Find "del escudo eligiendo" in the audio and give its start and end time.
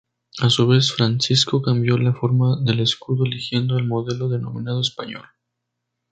2.59-3.77